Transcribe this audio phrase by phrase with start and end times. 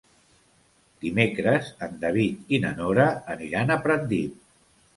[1.03, 3.07] Dimecres en David i na Nora
[3.37, 4.45] aniran a Pratdip.